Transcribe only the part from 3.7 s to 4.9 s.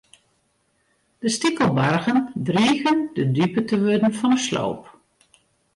wurden fan de sloop.